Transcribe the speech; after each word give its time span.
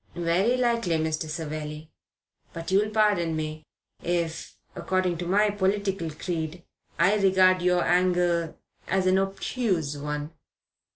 "Very 0.15 0.57
likely, 0.57 0.95
Mr. 0.97 1.29
Savelli; 1.29 1.91
but 2.53 2.71
you'll 2.71 2.89
pardon 2.89 3.35
me 3.35 3.61
if, 4.01 4.57
according 4.75 5.19
to 5.19 5.27
my 5.27 5.51
political 5.51 6.09
creed, 6.09 6.63
I 6.97 7.17
regard 7.17 7.61
your 7.61 7.83
angle 7.83 8.57
as 8.87 9.05
an 9.05 9.19
obtuse 9.19 9.95
one." 9.95 10.31